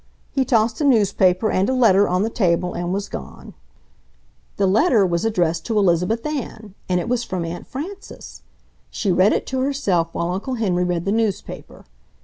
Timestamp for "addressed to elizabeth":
5.25-6.25